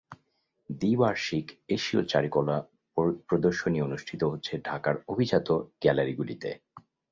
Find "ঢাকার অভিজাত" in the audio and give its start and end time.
4.65-5.47